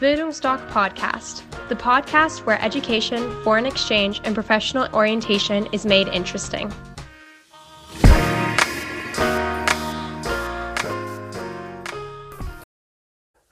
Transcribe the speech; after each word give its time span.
Bildungsdoc 0.00 0.60
Podcast, 0.70 1.42
the 1.68 1.74
podcast 1.74 2.46
where 2.46 2.62
education, 2.62 3.18
foreign 3.42 3.66
exchange, 3.66 4.20
and 4.22 4.32
professional 4.32 4.86
orientation 4.94 5.66
is 5.72 5.84
made 5.84 6.06
interesting. 6.14 6.72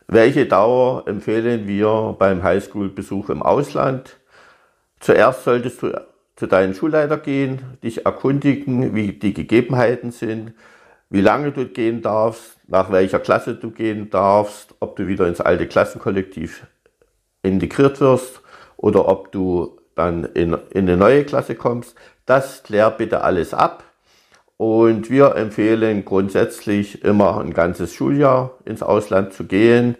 Welche 0.07 0.47
Dauer 0.47 1.09
empfehlen 1.09 1.67
wir 1.67 2.15
beim 2.17 2.45
Highschool-Besuch 2.45 3.29
im 3.31 3.43
Ausland? 3.43 4.17
Zuerst 5.01 5.43
solltest 5.43 5.83
du 5.83 6.01
zu 6.37 6.47
deinem 6.47 6.75
Schulleiter 6.75 7.19
gehen, 7.19 7.77
dich 7.83 8.07
erkundigen, 8.07 8.95
wie 8.95 9.15
die 9.15 9.35
Gegebenheiten 9.35 10.13
sind, 10.13 10.55
wie 11.11 11.21
lange 11.21 11.53
du 11.53 11.67
gehen 11.67 12.03
darfst, 12.03 12.59
nach 12.67 12.91
welcher 12.91 13.21
Klasse 13.21 13.55
du 13.55 13.71
gehen 13.71 14.11
darfst, 14.11 14.75
ob 14.81 14.97
du 14.97 15.07
wieder 15.07 15.27
ins 15.27 15.41
alte 15.41 15.67
Klassenkollektiv 15.67 16.67
integriert 17.43 18.01
wirst 18.01 18.41
oder 18.77 19.09
ob 19.09 19.31
du 19.33 19.79
dann 19.95 20.25
in, 20.25 20.57
in 20.71 20.89
eine 20.89 20.97
neue 20.97 21.25
Klasse 21.25 21.55
kommst. 21.55 21.97
Das 22.27 22.63
klär 22.63 22.91
bitte 22.91 23.23
alles 23.23 23.55
ab. 23.55 23.85
Und 24.57 25.11
wir 25.11 25.37
empfehlen 25.37 26.05
grundsätzlich 26.05 27.05
immer 27.05 27.41
ein 27.41 27.53
ganzes 27.53 27.93
Schuljahr 27.93 28.55
ins 28.65 28.83
Ausland 28.83 29.33
zu 29.33 29.45
gehen, 29.45 29.97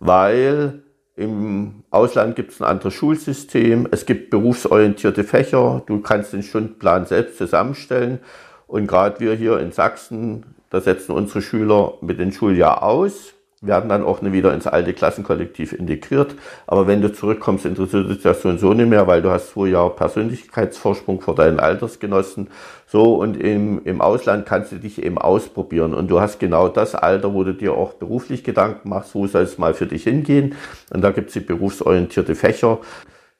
weil 0.00 0.82
im 1.14 1.82
Ausland 1.90 2.36
gibt 2.36 2.52
es 2.52 2.62
ein 2.62 2.68
anderes 2.68 2.94
Schulsystem, 2.94 3.88
es 3.90 4.06
gibt 4.06 4.30
berufsorientierte 4.30 5.24
Fächer, 5.24 5.82
du 5.86 6.00
kannst 6.00 6.32
den 6.32 6.42
Stundenplan 6.42 7.06
selbst 7.06 7.38
zusammenstellen 7.38 8.20
und 8.68 8.86
gerade 8.86 9.18
wir 9.18 9.34
hier 9.34 9.58
in 9.58 9.72
Sachsen, 9.72 10.44
da 10.70 10.80
setzen 10.80 11.12
unsere 11.12 11.42
Schüler 11.42 11.94
mit 12.00 12.20
dem 12.20 12.30
Schuljahr 12.30 12.82
aus, 12.82 13.34
werden 13.60 13.88
dann 13.88 14.04
auch 14.04 14.22
wieder 14.22 14.54
ins 14.54 14.66
alte 14.66 14.92
Klassenkollektiv 14.92 15.72
integriert. 15.72 16.34
Aber 16.66 16.86
wenn 16.86 17.00
du 17.00 17.12
zurückkommst, 17.12 17.64
interessiert 17.64 18.08
dich 18.08 18.22
das 18.22 18.42
so 18.42 18.50
und 18.50 18.60
so 18.60 18.72
nicht 18.72 18.88
mehr, 18.88 19.06
weil 19.06 19.20
du 19.20 19.30
hast 19.30 19.50
zwei 19.50 19.68
Jahre 19.68 19.90
Persönlichkeitsvorsprung 19.96 21.20
vor 21.20 21.34
deinen 21.34 21.58
Altersgenossen. 21.58 22.50
So, 22.86 23.14
und 23.14 23.36
im, 23.36 23.84
im 23.84 24.00
Ausland 24.00 24.46
kannst 24.46 24.70
du 24.70 24.76
dich 24.76 25.02
eben 25.02 25.18
ausprobieren. 25.18 25.92
Und 25.92 26.08
du 26.08 26.20
hast 26.20 26.38
genau 26.38 26.68
das 26.68 26.94
Alter, 26.94 27.34
wo 27.34 27.42
du 27.42 27.52
dir 27.52 27.72
auch 27.72 27.94
beruflich 27.94 28.44
Gedanken 28.44 28.90
machst, 28.90 29.14
wo 29.14 29.26
soll 29.26 29.42
es 29.42 29.58
mal 29.58 29.74
für 29.74 29.86
dich 29.86 30.04
hingehen. 30.04 30.54
Und 30.90 31.02
da 31.02 31.10
gibt 31.10 31.28
es 31.28 31.34
die 31.34 31.40
berufsorientierte 31.40 32.36
Fächer. 32.36 32.78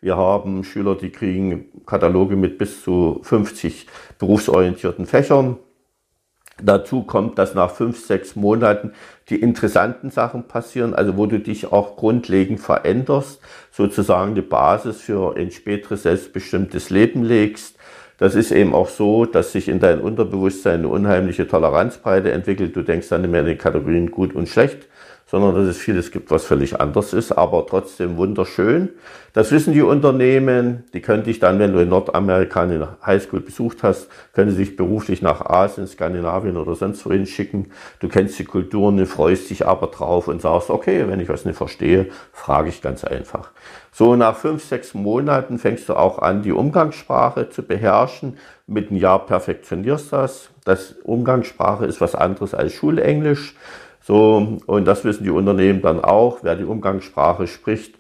Wir 0.01 0.17
haben 0.17 0.63
Schüler, 0.63 0.95
die 0.95 1.11
kriegen 1.11 1.85
Kataloge 1.85 2.37
mit 2.37 2.57
bis 2.57 2.85
zu 2.85 3.19
50 3.25 3.89
berufsorientierten 4.19 5.07
Fächern. 5.07 5.57
Dazu 6.63 7.03
kommt, 7.03 7.39
dass 7.39 7.55
nach 7.55 7.71
fünf, 7.71 8.05
sechs 8.05 8.37
Monaten 8.37 8.93
die 9.29 9.41
interessanten 9.41 10.11
Sachen 10.11 10.47
passieren, 10.47 10.95
also 10.95 11.17
wo 11.17 11.27
du 11.27 11.41
dich 11.41 11.73
auch 11.73 11.97
grundlegend 11.97 12.61
veränderst, 12.61 13.41
sozusagen 13.73 14.35
die 14.37 14.43
Basis 14.43 15.01
für 15.01 15.37
ein 15.37 15.51
späteres 15.51 16.05
selbstbestimmtes 16.05 16.91
Leben 16.91 17.25
legst. 17.25 17.77
Das 18.19 18.35
ist 18.35 18.51
eben 18.53 18.75
auch 18.75 18.89
so, 18.89 19.25
dass 19.25 19.53
sich 19.53 19.69
in 19.69 19.79
deinem 19.81 20.03
Unterbewusstsein 20.03 20.81
eine 20.81 20.89
unheimliche 20.89 21.47
Toleranzbreite 21.47 22.33
entwickelt. 22.33 22.75
Du 22.75 22.83
denkst 22.83 23.09
dann 23.09 23.23
nicht 23.23 23.31
mehr 23.31 23.41
in 23.41 23.47
den 23.47 23.59
Kategorien 23.59 24.11
gut 24.11 24.35
und 24.35 24.49
schlecht, 24.49 24.89
sondern 25.31 25.55
dass 25.55 25.67
es 25.67 25.77
vieles 25.77 26.11
gibt, 26.11 26.31
was 26.31 26.47
völlig 26.47 26.81
anders 26.81 27.13
ist, 27.13 27.33
aber 27.33 27.67
trotzdem 27.67 28.17
wunderschön. 28.17 28.89
Das 29.35 29.53
wissen 29.53 29.75
die 29.75 29.83
Unternehmen, 29.83 30.85
die 30.95 31.03
können 31.03 31.23
dich 31.23 31.39
dann, 31.39 31.59
wenn 31.59 31.73
du 31.73 31.81
in 31.81 31.91
Nordamerika 31.91 32.63
eine 32.63 32.97
Highschool 33.05 33.41
besucht 33.41 33.83
hast, 33.83 34.09
können 34.33 34.51
sie 34.51 34.65
dich 34.65 34.77
beruflich 34.77 35.21
nach 35.21 35.45
Asien, 35.45 35.87
Skandinavien 35.87 36.57
oder 36.57 36.75
sonst 36.75 37.05
wohin 37.05 37.27
schicken. 37.27 37.71
Du 38.01 38.09
kennst 38.09 38.39
die 38.39 38.45
Kulturen, 38.45 39.05
freust 39.05 39.51
dich 39.51 39.67
aber 39.67 39.89
drauf 39.89 40.29
und 40.29 40.41
sagst, 40.41 40.71
okay, 40.71 41.05
wenn 41.09 41.21
ich 41.21 41.29
was 41.29 41.45
nicht 41.45 41.57
verstehe, 41.57 42.07
frage 42.33 42.71
ich 42.71 42.81
ganz 42.81 43.05
einfach. 43.05 43.51
So 43.93 44.17
nach 44.17 44.37
fünf, 44.37 44.65
sechs 44.65 44.95
Monaten 44.95 45.59
fängst 45.59 45.91
du 45.91 45.95
auch 45.95 46.21
an, 46.21 46.43
die 46.43 46.53
Umgangssprache 46.53 47.51
zu 47.51 47.63
beherrschen. 47.63 48.39
Mit 48.67 48.91
einem 48.91 48.99
Jahr 48.99 49.27
perfektionierst 49.27 50.13
das. 50.13 50.49
Das 50.65 50.93
Umgangssprache 51.05 51.85
ist 51.85 52.01
was 52.01 52.15
anderes 52.15 52.55
als 52.55 52.73
Schulenglisch. 52.73 53.55
So, 54.09 54.57
und 54.65 54.87
das 54.87 55.05
wissen 55.05 55.25
die 55.25 55.31
Unternehmen 55.31 55.83
dann 55.83 56.03
auch. 56.03 56.39
Wer 56.41 56.57
die 56.57 56.65
Umgangssprache 56.65 57.47
spricht, 57.47 57.99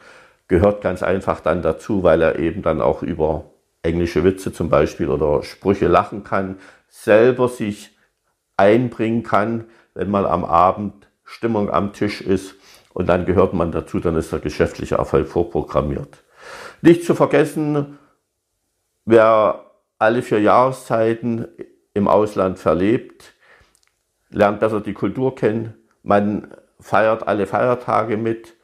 gehört 0.48 0.80
ganz 0.80 1.02
einfach 1.02 1.40
dann 1.40 1.60
dazu, 1.60 2.02
weil 2.02 2.22
er 2.22 2.38
eben 2.38 2.62
dann 2.62 2.80
auch 2.80 3.02
über 3.02 3.50
englische 3.82 4.24
Witze 4.24 4.50
zum 4.50 4.70
Beispiel 4.70 5.10
oder 5.10 5.42
Sprüche 5.42 5.86
lachen 5.86 6.24
kann, 6.24 6.56
selber 6.88 7.46
sich 7.46 7.94
einbringen 8.56 9.22
kann, 9.22 9.66
wenn 9.92 10.10
mal 10.10 10.24
am 10.24 10.46
Abend 10.46 11.10
Stimmung 11.24 11.68
am 11.68 11.92
Tisch 11.92 12.22
ist 12.22 12.54
und 12.94 13.06
dann 13.06 13.26
gehört 13.26 13.52
man 13.52 13.70
dazu, 13.70 14.00
dann 14.00 14.16
ist 14.16 14.32
der 14.32 14.38
geschäftliche 14.38 14.94
Erfolg 14.94 15.28
vorprogrammiert. 15.28 16.24
Nicht 16.80 17.04
zu 17.04 17.14
vergessen, 17.14 17.98
wer 19.04 19.62
alle 19.98 20.22
vier 20.22 20.40
Jahreszeiten 20.40 21.48
im 21.92 22.08
Ausland 22.08 22.58
verlebt, 22.58 23.34
lernt 24.30 24.60
besser 24.60 24.80
die 24.80 24.94
Kultur 24.94 25.34
kennen, 25.34 25.74
man 26.02 26.54
feiert 26.80 27.26
alle 27.26 27.46
Feiertage 27.46 28.16
mit, 28.16 28.54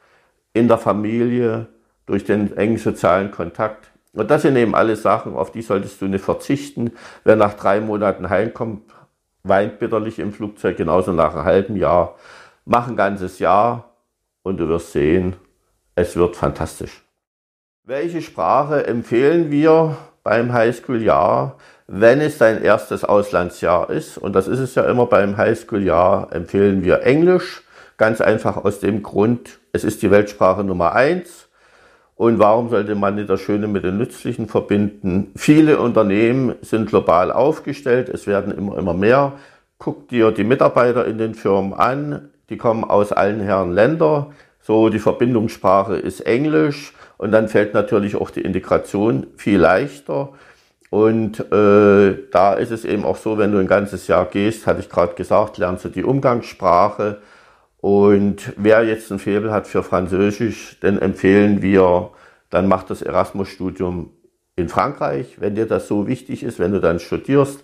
in 0.53 0.67
der 0.67 0.77
Familie, 0.77 1.67
durch 2.05 2.23
den 2.23 2.55
engen 2.55 2.77
sozialen 2.77 3.31
Kontakt. 3.31 3.91
Und 4.13 4.31
das 4.31 4.43
sind 4.43 4.55
eben 4.55 4.75
alle 4.75 4.95
Sachen, 4.95 5.35
auf 5.35 5.51
die 5.51 5.61
solltest 5.61 6.01
du 6.01 6.05
nicht 6.05 6.23
verzichten. 6.23 6.91
Wer 7.23 7.35
nach 7.35 7.53
drei 7.55 7.81
Monaten 7.81 8.29
heimkommt, 8.29 8.83
weint 9.43 9.79
bitterlich 9.79 10.19
im 10.19 10.31
Flugzeug, 10.31 10.77
genauso 10.77 11.11
nach 11.11 11.35
einem 11.35 11.45
halben 11.45 11.75
Jahr. 11.75 12.15
Mach 12.63 12.87
ein 12.87 12.95
ganzes 12.95 13.39
Jahr 13.39 13.95
und 14.43 14.57
du 14.57 14.67
wirst 14.67 14.91
sehen, 14.91 15.35
es 15.95 16.15
wird 16.15 16.35
fantastisch. 16.35 17.03
Welche 17.83 18.21
Sprache 18.21 18.87
empfehlen 18.87 19.51
wir 19.51 19.97
beim 20.23 20.53
Highschool-Jahr? 20.53 21.57
Wenn 21.87 22.19
es 22.19 22.39
dein 22.39 22.63
erstes 22.63 23.03
Auslandsjahr 23.03 23.91
ist, 23.91 24.17
und 24.17 24.33
das 24.33 24.47
ist 24.47 24.59
es 24.59 24.73
ja 24.73 24.85
immer 24.85 25.05
beim 25.05 25.37
Highschool-Jahr, 25.37 26.33
empfehlen 26.33 26.83
wir 26.83 27.03
Englisch. 27.03 27.61
Ganz 27.97 28.21
einfach 28.21 28.57
aus 28.57 28.79
dem 28.79 29.03
Grund, 29.03 29.59
es 29.71 29.83
ist 29.83 30.01
die 30.01 30.09
Weltsprache 30.09 30.63
Nummer 30.63 30.93
eins. 30.93 31.47
Und 32.15 32.39
warum 32.39 32.69
sollte 32.69 32.95
man 32.95 33.15
nicht 33.15 33.29
das 33.29 33.41
Schöne 33.41 33.67
mit 33.67 33.83
dem 33.83 33.99
Nützlichen 33.99 34.47
verbinden? 34.47 35.31
Viele 35.35 35.79
Unternehmen 35.79 36.55
sind 36.61 36.89
global 36.89 37.31
aufgestellt, 37.31 38.09
es 38.09 38.25
werden 38.25 38.57
immer, 38.57 38.77
immer 38.79 38.93
mehr. 38.95 39.33
Guck 39.77 40.07
dir 40.07 40.31
die 40.31 40.43
Mitarbeiter 40.43 41.05
in 41.05 41.19
den 41.19 41.35
Firmen 41.35 41.73
an, 41.73 42.29
die 42.49 42.57
kommen 42.57 42.83
aus 42.83 43.11
allen 43.11 43.41
Herren 43.41 43.73
Länder. 43.73 44.31
So, 44.61 44.89
die 44.89 44.99
Verbindungssprache 44.99 45.97
ist 45.97 46.21
Englisch 46.21 46.93
und 47.17 47.31
dann 47.31 47.47
fällt 47.47 47.75
natürlich 47.75 48.15
auch 48.15 48.31
die 48.31 48.41
Integration 48.41 49.27
viel 49.37 49.59
leichter. 49.59 50.29
Und 50.89 51.39
äh, 51.51 52.17
da 52.31 52.53
ist 52.53 52.71
es 52.71 52.85
eben 52.85 53.05
auch 53.05 53.17
so, 53.17 53.37
wenn 53.37 53.51
du 53.51 53.57
ein 53.57 53.67
ganzes 53.67 54.07
Jahr 54.07 54.25
gehst, 54.25 54.67
hatte 54.67 54.79
ich 54.79 54.89
gerade 54.89 55.15
gesagt, 55.15 55.57
lernst 55.57 55.85
du 55.85 55.89
die 55.89 56.03
Umgangssprache. 56.03 57.21
Und 57.81 58.53
wer 58.57 58.83
jetzt 58.83 59.11
ein 59.11 59.19
Faible 59.19 59.51
hat 59.51 59.67
für 59.67 59.83
Französisch, 59.83 60.79
den 60.79 60.99
empfehlen 60.99 61.61
wir, 61.61 62.11
dann 62.49 62.67
macht 62.67 62.89
das 62.89 63.01
Erasmus-Studium 63.01 64.11
in 64.55 64.69
Frankreich, 64.69 65.37
wenn 65.39 65.55
dir 65.55 65.65
das 65.65 65.87
so 65.87 66.07
wichtig 66.07 66.43
ist, 66.43 66.59
wenn 66.59 66.71
du 66.71 66.79
dann 66.79 66.99
studierst. 66.99 67.63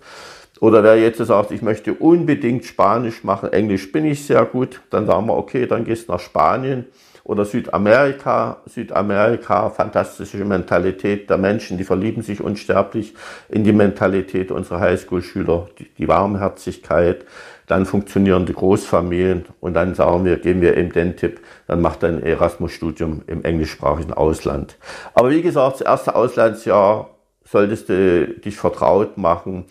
Oder 0.60 0.84
wer 0.84 0.96
jetzt 0.96 1.18
sagt, 1.18 1.50
ich 1.50 1.62
möchte 1.62 1.94
unbedingt 1.94 2.64
Spanisch 2.64 3.24
machen, 3.24 3.52
Englisch 3.52 3.90
bin 3.90 4.04
ich 4.04 4.26
sehr 4.26 4.44
gut, 4.44 4.80
dann 4.90 5.06
sagen 5.06 5.26
wir, 5.26 5.36
okay, 5.36 5.66
dann 5.66 5.84
gehst 5.84 6.08
du 6.08 6.12
nach 6.12 6.20
Spanien 6.20 6.86
oder 7.24 7.44
Südamerika. 7.44 8.58
Südamerika, 8.66 9.70
fantastische 9.70 10.44
Mentalität 10.44 11.30
der 11.30 11.38
Menschen, 11.38 11.78
die 11.78 11.84
verlieben 11.84 12.22
sich 12.22 12.40
unsterblich 12.40 13.14
in 13.48 13.64
die 13.64 13.72
Mentalität 13.72 14.50
unserer 14.50 14.80
Highschool-Schüler, 14.80 15.68
die, 15.78 15.88
die 15.98 16.08
Warmherzigkeit, 16.08 17.24
dann 17.66 17.86
funktionieren 17.86 18.44
die 18.44 18.52
Großfamilien 18.52 19.46
und 19.60 19.74
dann 19.74 19.94
sagen 19.94 20.24
wir, 20.24 20.36
geben 20.36 20.60
wir 20.60 20.76
eben 20.76 20.92
den 20.92 21.16
Tipp, 21.16 21.40
dann 21.66 21.80
macht 21.80 22.04
ein 22.04 22.22
Erasmus-Studium 22.22 23.22
im 23.26 23.44
englischsprachigen 23.44 24.12
Ausland. 24.12 24.76
Aber 25.14 25.30
wie 25.30 25.42
gesagt, 25.42 25.74
das 25.76 25.80
erste 25.82 26.14
Auslandsjahr 26.14 27.10
solltest 27.44 27.88
du 27.88 28.26
dich 28.26 28.56
vertraut 28.56 29.16
machen. 29.16 29.64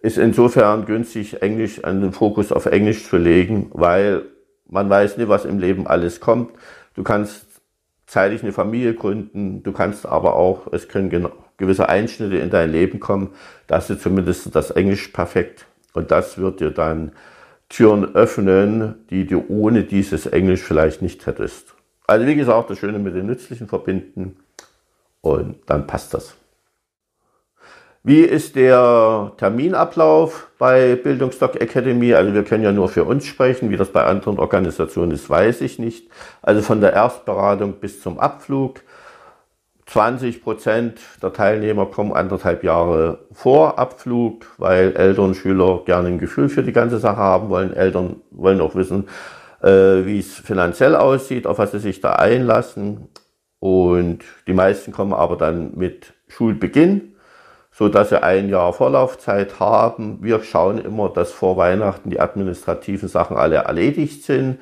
Ist 0.00 0.18
insofern 0.18 0.84
günstig, 0.84 1.42
Englisch, 1.42 1.84
einen 1.84 2.12
Fokus 2.12 2.52
auf 2.52 2.66
Englisch 2.66 3.08
zu 3.08 3.16
legen, 3.16 3.70
weil 3.72 4.22
man 4.68 4.90
weiß 4.90 5.16
nie, 5.18 5.28
was 5.28 5.44
im 5.44 5.58
Leben 5.58 5.86
alles 5.86 6.20
kommt. 6.20 6.50
Du 6.94 7.02
kannst 7.02 7.46
zeitig 8.06 8.42
eine 8.42 8.52
Familie 8.52 8.94
gründen, 8.94 9.62
du 9.62 9.72
kannst 9.72 10.06
aber 10.06 10.36
auch, 10.36 10.72
es 10.72 10.88
können 10.88 11.28
gewisse 11.56 11.88
Einschnitte 11.88 12.36
in 12.36 12.50
dein 12.50 12.70
Leben 12.70 13.00
kommen, 13.00 13.30
dass 13.66 13.86
du 13.86 13.98
zumindest 13.98 14.54
das 14.54 14.70
Englisch 14.70 15.08
perfekt 15.08 15.66
und 15.92 16.10
das 16.10 16.38
wird 16.38 16.60
dir 16.60 16.70
dann 16.70 17.12
Türen 17.68 18.14
öffnen, 18.14 19.06
die 19.10 19.26
du 19.26 19.44
ohne 19.48 19.84
dieses 19.84 20.26
Englisch 20.26 20.62
vielleicht 20.62 21.02
nicht 21.02 21.26
hättest. 21.26 21.74
Also 22.06 22.26
wie 22.26 22.36
gesagt, 22.36 22.70
das 22.70 22.78
Schöne 22.78 22.98
mit 22.98 23.14
dem 23.14 23.26
Nützlichen 23.26 23.66
verbinden 23.66 24.36
und 25.22 25.56
dann 25.66 25.86
passt 25.86 26.14
das. 26.14 26.36
Wie 28.06 28.20
ist 28.20 28.54
der 28.54 29.32
Terminablauf 29.38 30.50
bei 30.58 30.94
Bildungsdoc 30.94 31.58
Academy? 31.58 32.12
Also 32.12 32.34
wir 32.34 32.44
können 32.44 32.62
ja 32.62 32.70
nur 32.70 32.90
für 32.90 33.04
uns 33.04 33.24
sprechen. 33.24 33.70
Wie 33.70 33.78
das 33.78 33.88
bei 33.88 34.04
anderen 34.04 34.38
Organisationen 34.38 35.10
ist, 35.12 35.30
weiß 35.30 35.62
ich 35.62 35.78
nicht. 35.78 36.10
Also 36.42 36.60
von 36.60 36.82
der 36.82 36.92
Erstberatung 36.92 37.80
bis 37.80 38.02
zum 38.02 38.20
Abflug. 38.20 38.82
20 39.86 40.42
Prozent 40.42 41.00
der 41.22 41.32
Teilnehmer 41.32 41.86
kommen 41.86 42.12
anderthalb 42.12 42.62
Jahre 42.62 43.20
vor 43.32 43.78
Abflug, 43.78 44.44
weil 44.58 44.94
Eltern 44.94 45.24
und 45.24 45.34
Schüler 45.34 45.80
gerne 45.86 46.08
ein 46.08 46.18
Gefühl 46.18 46.50
für 46.50 46.62
die 46.62 46.72
ganze 46.72 46.98
Sache 46.98 47.16
haben 47.16 47.48
wollen. 47.48 47.72
Eltern 47.72 48.16
wollen 48.30 48.60
auch 48.60 48.74
wissen, 48.74 49.08
äh, 49.62 50.04
wie 50.04 50.18
es 50.18 50.34
finanziell 50.34 50.94
aussieht, 50.94 51.46
auf 51.46 51.56
was 51.56 51.72
sie 51.72 51.78
sich 51.78 52.02
da 52.02 52.12
einlassen. 52.12 53.08
Und 53.60 54.24
die 54.46 54.52
meisten 54.52 54.92
kommen 54.92 55.14
aber 55.14 55.36
dann 55.36 55.72
mit 55.74 56.12
Schulbeginn 56.28 57.13
so 57.76 57.88
dass 57.88 58.10
sie 58.10 58.22
ein 58.22 58.48
Jahr 58.48 58.72
Vorlaufzeit 58.72 59.58
haben. 59.58 60.18
Wir 60.22 60.42
schauen 60.42 60.78
immer, 60.78 61.08
dass 61.08 61.32
vor 61.32 61.56
Weihnachten 61.56 62.08
die 62.08 62.20
administrativen 62.20 63.08
Sachen 63.08 63.36
alle 63.36 63.56
erledigt 63.56 64.24
sind. 64.24 64.60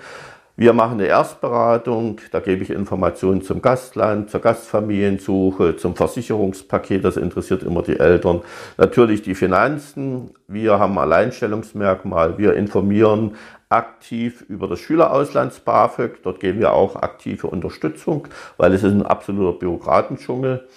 Wir 0.55 0.75
machen 0.75 1.01
eine 1.01 1.07
Erstberatung, 1.07 2.21
da 2.31 2.41
gebe 2.41 2.63
ich 2.63 2.69
Informationen 2.69 3.41
zum 3.41 3.63
Gastland, 3.63 4.29
zur 4.31 4.41
Gastfamiliensuche, 4.41 5.77
zum 5.77 5.97
Versicherungspaket, 5.97 7.05
das 7.05 7.17
interessiert 7.17 7.63
immer 7.63 7.81
die 7.81 7.99
Eltern. 7.99 8.43
Natürlich 8.77 9.23
die 9.23 9.35
Finanzen, 9.35 10.31
wir 10.49 10.79
haben 10.79 10.99
Alleinstellungsmerkmal, 10.99 12.37
wir 12.37 12.53
informieren 12.53 13.37
aktiv 13.73 14.45
über 14.49 14.69
das 14.69 14.81
Schülerauslands 14.81 15.61
BAföG. 15.61 16.23
Dort 16.23 16.41
geben 16.41 16.61
wir 16.61 16.75
auch 16.75 16.97
aktive 16.97 17.47
Unterstützung, 17.47 18.29
weil 18.59 18.75
es 18.75 18.83
ist 18.83 18.93
ein 18.93 19.07
absoluter 19.07 19.59
Bürokratendschungel. 19.59 20.69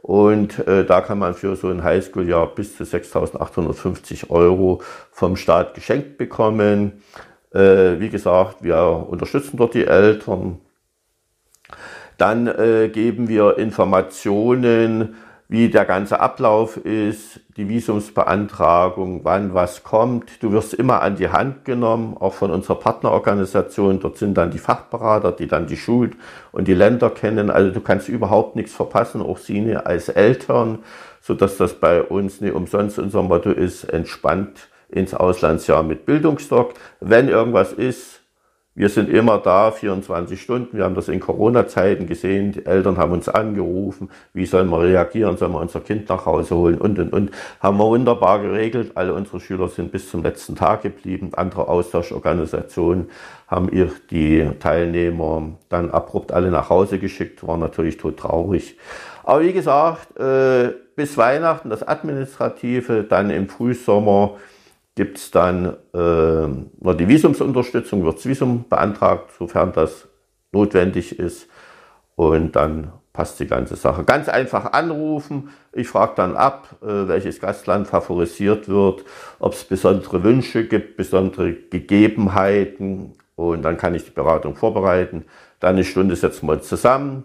Und 0.00 0.64
äh, 0.68 0.84
da 0.84 1.00
kann 1.00 1.18
man 1.18 1.34
für 1.34 1.56
so 1.56 1.68
ein 1.68 1.82
Highschool-Jahr 1.82 2.54
bis 2.54 2.76
zu 2.76 2.84
6.850 2.84 4.30
Euro 4.30 4.80
vom 5.10 5.36
Staat 5.36 5.74
geschenkt 5.74 6.16
bekommen. 6.16 7.02
Äh, 7.54 8.00
wie 8.00 8.10
gesagt, 8.10 8.62
wir 8.62 9.06
unterstützen 9.08 9.56
dort 9.56 9.74
die 9.74 9.86
Eltern. 9.86 10.58
Dann 12.18 12.46
äh, 12.46 12.88
geben 12.92 13.28
wir 13.28 13.58
Informationen 13.58 15.16
wie 15.46 15.68
der 15.68 15.84
ganze 15.84 16.20
Ablauf 16.20 16.78
ist, 16.78 17.40
die 17.56 17.68
Visumsbeantragung, 17.68 19.20
wann 19.24 19.52
was 19.52 19.84
kommt. 19.84 20.42
Du 20.42 20.52
wirst 20.52 20.72
immer 20.74 21.02
an 21.02 21.16
die 21.16 21.28
Hand 21.28 21.64
genommen, 21.64 22.16
auch 22.18 22.32
von 22.32 22.50
unserer 22.50 22.76
Partnerorganisation. 22.76 24.00
Dort 24.00 24.16
sind 24.16 24.34
dann 24.34 24.50
die 24.50 24.58
Fachberater, 24.58 25.32
die 25.32 25.46
dann 25.46 25.66
die 25.66 25.76
Schul- 25.76 26.12
und 26.50 26.66
die 26.66 26.74
Länder 26.74 27.10
kennen. 27.10 27.50
Also 27.50 27.70
du 27.70 27.80
kannst 27.80 28.08
überhaupt 28.08 28.56
nichts 28.56 28.74
verpassen, 28.74 29.20
auch 29.20 29.38
sie 29.38 29.76
als 29.76 30.08
Eltern, 30.08 30.78
so 31.20 31.34
dass 31.34 31.58
das 31.58 31.74
bei 31.74 32.02
uns 32.02 32.40
nicht 32.40 32.54
umsonst 32.54 32.98
unser 32.98 33.22
Motto 33.22 33.50
ist, 33.50 33.84
entspannt 33.84 34.68
ins 34.94 35.14
Auslandsjahr 35.14 35.82
mit 35.82 36.06
Bildungsdoc. 36.06 36.74
Wenn 37.00 37.28
irgendwas 37.28 37.72
ist, 37.72 38.20
wir 38.76 38.88
sind 38.88 39.08
immer 39.08 39.38
da, 39.38 39.70
24 39.70 40.40
Stunden. 40.40 40.76
Wir 40.76 40.82
haben 40.82 40.96
das 40.96 41.06
in 41.06 41.20
Corona-Zeiten 41.20 42.08
gesehen. 42.08 42.50
Die 42.50 42.66
Eltern 42.66 42.96
haben 42.96 43.12
uns 43.12 43.28
angerufen. 43.28 44.10
Wie 44.32 44.46
sollen 44.46 44.68
wir 44.68 44.80
reagieren? 44.80 45.36
Sollen 45.36 45.52
wir 45.52 45.60
unser 45.60 45.78
Kind 45.78 46.08
nach 46.08 46.26
Hause 46.26 46.56
holen? 46.56 46.78
Und, 46.78 46.98
und, 46.98 47.12
und. 47.12 47.30
Haben 47.60 47.78
wir 47.78 47.86
wunderbar 47.86 48.40
geregelt. 48.40 48.92
Alle 48.96 49.14
unsere 49.14 49.38
Schüler 49.38 49.68
sind 49.68 49.92
bis 49.92 50.10
zum 50.10 50.24
letzten 50.24 50.56
Tag 50.56 50.82
geblieben. 50.82 51.30
Andere 51.36 51.68
Austauschorganisationen 51.68 53.10
haben 53.46 53.68
ihr, 53.68 53.92
die 54.10 54.50
Teilnehmer 54.58 55.52
dann 55.68 55.92
abrupt 55.92 56.32
alle 56.32 56.50
nach 56.50 56.68
Hause 56.68 56.98
geschickt. 56.98 57.46
War 57.46 57.58
natürlich 57.58 57.96
tot 57.96 58.16
traurig. 58.16 58.76
Aber 59.22 59.42
wie 59.42 59.52
gesagt, 59.52 60.18
äh, 60.18 60.72
bis 60.96 61.16
Weihnachten 61.16 61.70
das 61.70 61.86
Administrative, 61.86 63.04
dann 63.04 63.30
im 63.30 63.48
Frühsommer 63.48 64.32
gibt 64.94 65.18
es 65.18 65.30
dann 65.30 65.76
äh, 65.92 66.46
noch 66.46 66.94
die 66.94 67.08
Visumsunterstützung, 67.08 68.04
wird 68.04 68.18
das 68.18 68.26
Visum 68.26 68.64
beantragt, 68.68 69.32
sofern 69.38 69.72
das 69.72 70.08
notwendig 70.52 71.18
ist. 71.18 71.48
Und 72.16 72.54
dann 72.54 72.92
passt 73.12 73.40
die 73.40 73.46
ganze 73.46 73.74
Sache. 73.74 74.04
Ganz 74.04 74.28
einfach 74.28 74.72
anrufen. 74.72 75.50
Ich 75.72 75.88
frage 75.88 76.12
dann 76.16 76.36
ab, 76.36 76.76
äh, 76.82 77.08
welches 77.08 77.40
Gastland 77.40 77.88
favorisiert 77.88 78.68
wird, 78.68 79.04
ob 79.40 79.54
es 79.54 79.64
besondere 79.64 80.22
Wünsche 80.22 80.64
gibt, 80.64 80.96
besondere 80.96 81.52
Gegebenheiten. 81.52 83.14
Und 83.34 83.62
dann 83.62 83.76
kann 83.76 83.96
ich 83.96 84.04
die 84.04 84.12
Beratung 84.12 84.54
vorbereiten. 84.54 85.24
Dann 85.58 85.74
eine 85.74 85.84
Stunde 85.84 86.14
setzen 86.14 86.46
wir 86.46 86.60
zusammen. 86.62 87.24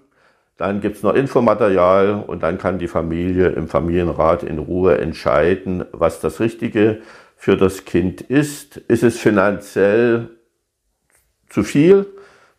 Dann 0.58 0.82
gibt 0.82 0.98
es 0.98 1.04
noch 1.04 1.14
Infomaterial 1.14 2.24
und 2.26 2.44
dann 2.44 2.58
kann 2.58 2.80
die 2.80 2.88
Familie 2.88 3.50
im 3.50 3.68
Familienrat 3.68 4.44
in 4.44 4.58
Ruhe 4.58 4.98
entscheiden, 4.98 5.86
was 5.94 6.20
das 6.20 6.40
Richtige 6.40 6.90
ist 6.90 7.29
für 7.40 7.56
das 7.56 7.86
Kind 7.86 8.20
ist. 8.20 8.76
Ist 8.76 9.02
es 9.02 9.18
finanziell 9.18 10.28
zu 11.48 11.64
viel, 11.64 12.06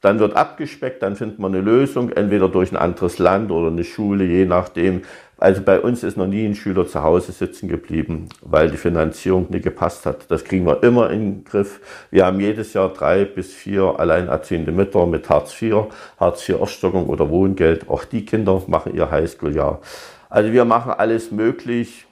dann 0.01 0.19
wird 0.19 0.35
abgespeckt, 0.35 1.03
dann 1.03 1.17
findet 1.17 1.39
man 1.39 1.55
eine 1.55 1.63
Lösung, 1.63 2.11
entweder 2.11 2.49
durch 2.49 2.73
ein 2.73 2.79
anderes 2.79 3.19
Land 3.19 3.51
oder 3.51 3.69
eine 3.69 3.85
Schule, 3.85 4.25
je 4.25 4.47
nachdem. 4.47 5.03
Also 5.37 5.61
bei 5.61 5.81
uns 5.81 6.03
ist 6.03 6.17
noch 6.17 6.27
nie 6.27 6.47
ein 6.47 6.55
Schüler 6.55 6.87
zu 6.87 7.03
Hause 7.03 7.33
sitzen 7.33 7.69
geblieben, 7.69 8.31
weil 8.41 8.71
die 8.71 8.79
Finanzierung 8.79 9.49
nicht 9.51 9.65
gepasst 9.65 10.07
hat. 10.07 10.31
Das 10.31 10.45
kriegen 10.45 10.65
wir 10.65 10.83
immer 10.83 11.11
in 11.11 11.21
den 11.21 11.45
Griff. 11.45 11.81
Wir 12.11 12.25
haben 12.25 12.41
jedes 12.41 12.73
Jahr 12.73 12.89
drei 12.89 13.27
bis 13.27 13.53
vier 13.53 13.97
alleinerziehende 13.99 14.73
Mütter 14.73 15.05
mit 15.05 15.29
Hartz 15.29 15.61
IV, 15.61 15.89
Hartz 16.19 16.49
IV 16.49 16.57
Ausstockung 16.57 17.07
oder 17.07 17.29
Wohngeld. 17.29 17.87
Auch 17.91 18.05
die 18.05 18.25
Kinder 18.25 18.63
machen 18.67 18.95
ihr 18.95 19.11
Highschool-Jahr. 19.11 19.83
Also 20.31 20.53
wir 20.55 20.65
machen 20.65 20.93
alles 20.93 21.31
möglich. 21.31 22.07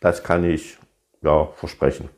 Das 0.00 0.22
kann 0.22 0.44
ich 0.44 0.76
ja, 1.22 1.48
versprechen. 1.56 2.08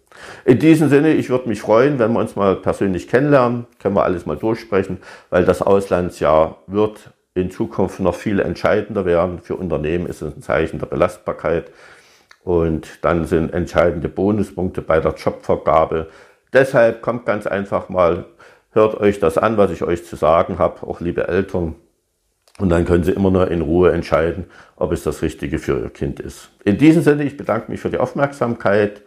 In 0.44 0.58
diesem 0.58 0.88
Sinne, 0.88 1.14
ich 1.14 1.30
würde 1.30 1.48
mich 1.48 1.60
freuen, 1.60 1.98
wenn 1.98 2.12
wir 2.12 2.20
uns 2.20 2.36
mal 2.36 2.56
persönlich 2.56 3.08
kennenlernen, 3.08 3.66
können 3.78 3.96
wir 3.96 4.04
alles 4.04 4.26
mal 4.26 4.36
durchsprechen, 4.36 4.98
weil 5.30 5.44
das 5.44 5.62
Auslandsjahr 5.62 6.58
wird 6.66 7.12
in 7.34 7.50
Zukunft 7.50 8.00
noch 8.00 8.14
viel 8.14 8.40
entscheidender 8.40 9.04
werden. 9.04 9.40
Für 9.40 9.56
Unternehmen 9.56 10.06
ist 10.06 10.22
es 10.22 10.36
ein 10.36 10.42
Zeichen 10.42 10.78
der 10.78 10.86
Belastbarkeit 10.86 11.70
und 12.44 13.02
dann 13.02 13.24
sind 13.24 13.52
entscheidende 13.54 14.08
Bonuspunkte 14.08 14.82
bei 14.82 15.00
der 15.00 15.14
Jobvergabe. 15.14 16.08
Deshalb 16.52 17.00
kommt 17.00 17.24
ganz 17.24 17.46
einfach 17.46 17.88
mal, 17.88 18.26
hört 18.72 19.00
euch 19.00 19.18
das 19.18 19.38
an, 19.38 19.56
was 19.56 19.70
ich 19.70 19.82
euch 19.82 20.04
zu 20.04 20.16
sagen 20.16 20.58
habe, 20.58 20.86
auch 20.86 21.00
liebe 21.00 21.26
Eltern. 21.26 21.76
Und 22.62 22.68
dann 22.68 22.84
können 22.84 23.02
Sie 23.02 23.10
immer 23.10 23.32
nur 23.32 23.50
in 23.50 23.60
Ruhe 23.60 23.90
entscheiden, 23.90 24.44
ob 24.76 24.92
es 24.92 25.02
das 25.02 25.20
Richtige 25.20 25.58
für 25.58 25.80
Ihr 25.80 25.90
Kind 25.90 26.20
ist. 26.20 26.48
In 26.64 26.78
diesem 26.78 27.02
Sinne, 27.02 27.24
ich 27.24 27.36
bedanke 27.36 27.68
mich 27.68 27.80
für 27.80 27.90
die 27.90 27.98
Aufmerksamkeit. 27.98 29.02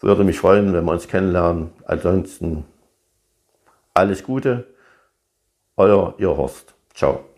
Würde 0.00 0.24
mich 0.24 0.40
freuen, 0.40 0.72
wenn 0.72 0.84
wir 0.84 0.90
uns 0.90 1.06
kennenlernen. 1.06 1.70
Ansonsten 1.84 2.64
alles 3.94 4.24
Gute. 4.24 4.66
Euer 5.76 6.14
Ihr 6.18 6.36
Horst. 6.36 6.74
Ciao. 6.92 7.31